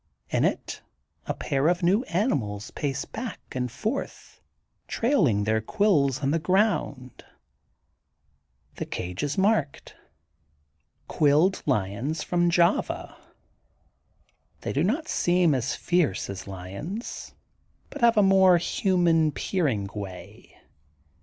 In 0.31 0.45
it 0.45 0.81
a 1.27 1.35
pair 1.35 1.67
of 1.67 1.83
new 1.83 2.01
animals 2.05 2.71
pace 2.71 3.05
back 3.05 3.37
and 3.51 3.71
forth, 3.71 4.41
trailing 4.87 5.43
their 5.43 5.61
qnills 5.61 6.23
on 6.23 6.31
the 6.31 6.39
ground. 6.39 7.23
The 8.77 8.87
cage 8.87 9.21
is 9.21 9.37
marked. 9.37 9.95
Quilled 11.07 11.61
Lions 11.67 12.23
from 12.23 12.49
Java. 12.49 13.15
''They 14.61 14.73
do 14.73 14.83
not 14.83 15.07
seem 15.07 15.53
as 15.53 15.75
fierce 15.75 16.31
as 16.31 16.47
lions, 16.47 17.35
but 17.91 18.01
have 18.01 18.17
a 18.17 18.23
more 18.23 18.57
human 18.57 19.31
peering, 19.31 19.87
way. 19.93 20.59